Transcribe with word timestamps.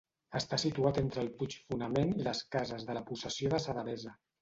Està 0.37 0.57
situat 0.63 0.97
entre 1.01 1.21
el 1.25 1.29
puig 1.43 1.59
Fonament 1.69 2.17
i 2.17 2.27
les 2.31 2.43
cases 2.59 2.91
de 2.91 2.99
la 3.01 3.07
possessió 3.13 3.57
de 3.57 3.65
sa 3.69 3.81
Devesa. 3.81 4.21